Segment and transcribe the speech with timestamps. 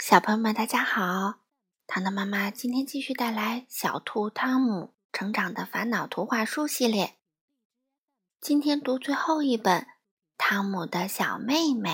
[0.00, 1.40] 小朋友们，大家好！
[1.86, 7.18] 糖糖妈妈今天继续带来《小兔汤姆成长的烦恼》图画书系列。
[8.40, 9.82] 今天读最后一本
[10.38, 11.90] 《汤姆的小妹妹》。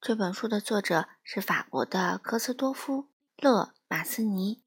[0.00, 3.02] 这本书的作者是法国的科斯多夫·
[3.36, 4.62] 勒马斯尼，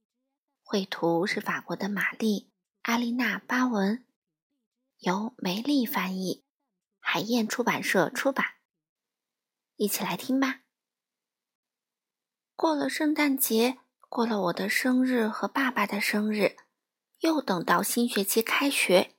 [0.61, 2.51] 绘图是法国的玛丽·
[2.81, 4.05] 阿丽娜·巴文，
[4.97, 6.43] 由梅丽翻译，
[6.99, 8.45] 海燕出版社出版。
[9.77, 10.59] 一起来听吧。
[12.59, 13.77] 过了圣诞节，
[14.09, 16.57] 过了我的生日和爸爸的生日，
[17.19, 19.15] 又等到新学期开学，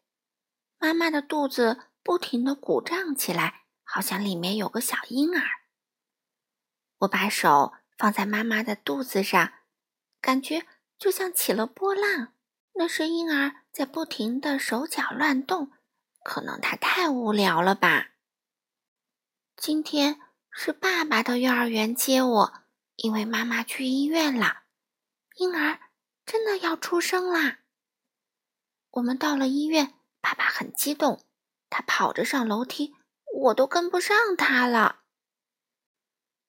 [0.78, 5.42] 妈妈的肚子不停地鼓胀起来，好像里面有个小婴儿。
[6.98, 9.54] 我把手放在妈妈的肚子上，
[10.20, 10.66] 感觉
[10.98, 12.34] 就像起了波浪。
[12.74, 15.73] 那是婴儿在不停地手脚乱动，
[16.23, 18.10] 可能他太无聊了吧。
[19.57, 20.20] 今天
[20.51, 22.59] 是爸爸到幼儿园接我。
[23.02, 24.64] 因为妈妈去医院了，
[25.36, 25.80] 婴儿
[26.26, 27.60] 真的要出生啦！
[28.90, 31.24] 我们到了医院，爸爸很激动，
[31.70, 32.95] 他跑着上楼梯，
[33.45, 35.01] 我都跟不上他了。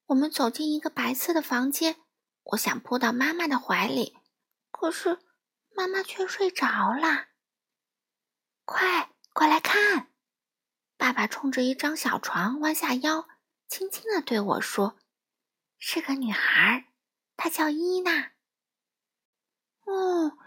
[0.08, 2.02] 我们走进一个白色的房间，
[2.44, 4.18] 我想扑到妈妈的怀里，
[4.72, 5.20] 可是
[5.74, 7.28] 妈妈却睡着了。
[8.66, 10.12] 快过来看！
[10.98, 13.30] 爸爸冲着一张小床弯下腰，
[13.70, 14.98] 轻轻地对我说。
[15.84, 16.86] 是个女孩，
[17.36, 18.34] 她叫伊娜。
[19.86, 20.38] 哦，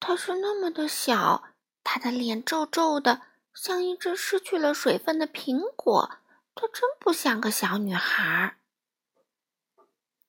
[0.00, 1.44] 她是那么的小，
[1.84, 3.20] 她的脸皱皱的，
[3.52, 6.16] 像一只失去了水分的苹果。
[6.54, 8.56] 她真不像个小女孩。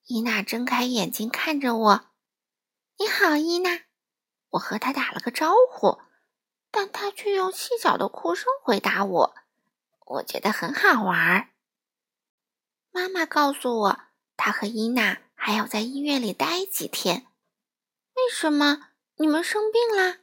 [0.07, 2.09] 伊娜睁开眼睛看着我
[2.99, 3.83] ：“你好，伊娜。”
[4.51, 6.01] 我和她打了个招呼，
[6.69, 9.35] 但她却用细小的哭声回答我。
[10.05, 11.51] 我觉得很好玩。
[12.91, 14.08] 妈妈告诉我。
[14.41, 17.27] 他和伊娜还要在医院里待几天？
[18.15, 18.91] 为什么？
[19.17, 20.19] 你们生病了？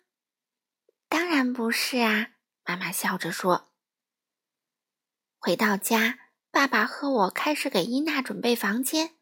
[1.11, 2.31] 当然不是啊！
[2.65, 3.69] 妈妈笑着说。
[5.37, 6.19] 回到家，
[6.51, 9.17] 爸爸和我开始给伊娜准备房间。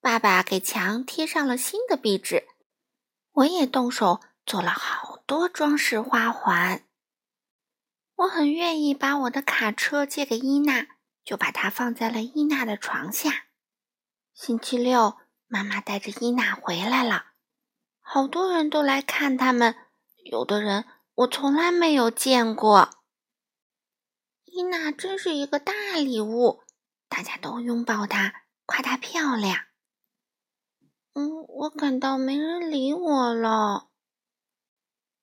[0.00, 2.46] 爸爸给墙贴上了新的壁纸，
[3.32, 6.86] 我也动手做了好多装饰花环。
[8.14, 10.86] 我很愿意把我的卡车借给伊娜，
[11.24, 13.46] 就把它放在了伊娜的床下。
[14.34, 17.26] 星期六，妈妈带着伊娜回来了，
[18.00, 19.76] 好多人都来看他们，
[20.24, 20.84] 有的人
[21.14, 22.90] 我从来没有见过。
[24.44, 26.64] 伊娜真是一个大礼物，
[27.08, 29.56] 大家都拥抱她，夸她漂亮。
[31.12, 33.86] 嗯，我感到没人理我了。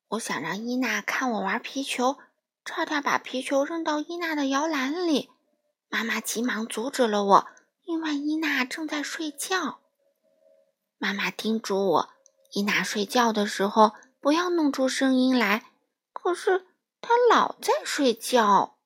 [0.08, 2.18] 我想让伊娜看我玩皮球，
[2.64, 5.30] 差点把皮球扔到伊娜的摇篮里，
[5.90, 7.48] 妈妈急忙阻止了我。
[7.92, 9.82] 因为伊娜正在睡觉，
[10.98, 12.10] 妈妈叮嘱我：
[12.52, 13.92] 伊娜睡觉的时候
[14.22, 15.74] 不要弄出声音来。
[16.14, 16.66] 可是
[17.02, 18.78] 她老在睡觉。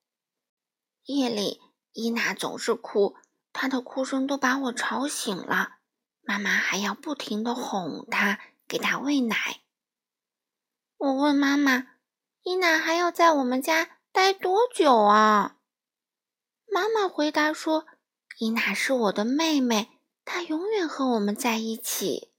[1.04, 1.60] 夜里，
[1.92, 3.14] 伊娜总是哭，
[3.52, 5.76] 她的哭声都把我吵醒了。
[6.22, 9.36] 妈妈还要不停的哄她，给她喂奶。
[10.96, 11.86] 我问妈妈
[12.42, 15.58] ：“伊娜还要在我们家待多久啊？”
[16.66, 17.86] 妈妈回答说。
[18.38, 22.34] 伊娜是我的妹妹，她永远和我们在一起。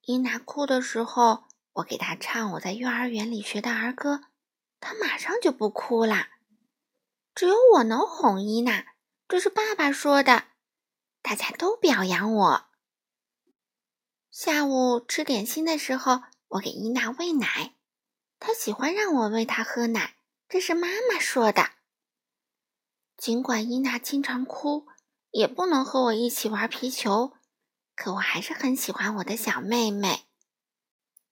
[0.00, 1.44] 伊娜哭的时候，
[1.74, 4.22] 我给她唱我在幼儿园里学的儿歌，
[4.80, 6.28] 她马上就不哭了。
[7.34, 8.86] 只有我能哄伊娜，
[9.28, 10.44] 这是爸爸说的。
[11.20, 12.66] 大家都表扬我。
[14.30, 17.74] 下午吃点心的时候，我给伊娜喂奶，
[18.38, 20.16] 她喜欢让我喂她喝奶，
[20.48, 21.75] 这是妈妈说的。
[23.16, 24.86] 尽管伊娜经常哭，
[25.30, 27.32] 也不能和我一起玩皮球，
[27.94, 30.26] 可我还是很喜欢我的小妹妹。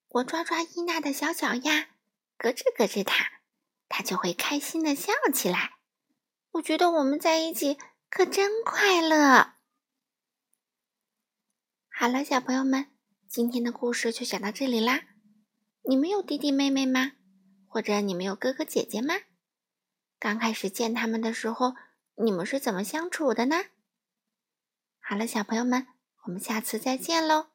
[0.07, 1.89] 我抓抓伊娜的小脚丫，
[2.37, 3.25] 咯吱咯吱它，
[3.87, 5.75] 她就会开心的笑起来。
[6.53, 7.77] 我觉得我们在一起
[8.09, 9.53] 可真快乐。
[11.89, 12.87] 好了，小朋友们，
[13.27, 15.01] 今天的故事就讲到这里啦。
[15.83, 17.11] 你们有弟弟妹妹吗？
[17.67, 19.15] 或者你们有哥哥姐姐吗？
[20.19, 21.75] 刚开始见他们的时候，
[22.15, 23.65] 你们是怎么相处的呢？
[24.99, 25.87] 好了，小朋友们，
[26.23, 27.47] 我们下次再见喽。